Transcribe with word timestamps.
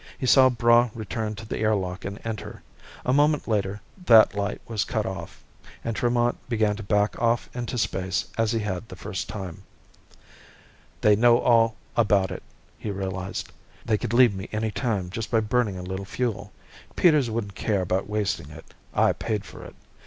He 0.17 0.25
saw 0.25 0.49
Braigh 0.49 0.89
return 0.95 1.35
to 1.35 1.45
the 1.47 1.59
air 1.59 1.75
lock 1.75 2.05
and 2.05 2.19
enter. 2.25 2.63
A 3.05 3.13
moment 3.13 3.47
later, 3.47 3.81
that 4.07 4.33
light 4.33 4.59
was 4.67 4.83
cut 4.83 5.05
off, 5.05 5.43
and 5.83 5.95
Tremont 5.95 6.39
began 6.49 6.75
to 6.77 6.81
back 6.81 7.21
off 7.21 7.47
into 7.53 7.77
space 7.77 8.25
as 8.35 8.51
he 8.51 8.61
had 8.61 8.89
the 8.89 8.95
first 8.95 9.29
time. 9.29 9.61
They 11.01 11.15
know 11.15 11.37
all 11.37 11.75
about 11.95 12.31
it, 12.31 12.41
he 12.79 12.89
realized. 12.89 13.51
_They 13.87 13.99
could 14.01 14.11
leave 14.11 14.33
me 14.33 14.49
any 14.51 14.71
time 14.71 15.11
just 15.11 15.29
by 15.29 15.39
burning 15.39 15.77
a 15.77 15.83
little 15.83 16.03
fuel. 16.05 16.51
Peters 16.95 17.29
wouldn't 17.29 17.53
care 17.53 17.81
about 17.81 18.09
wasting 18.09 18.49
it 18.49 18.73
I 18.95 19.13
paid 19.13 19.45
for 19.45 19.63
it. 19.63 19.75